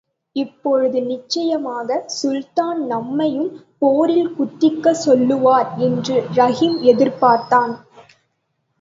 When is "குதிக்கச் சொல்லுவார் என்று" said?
4.35-6.17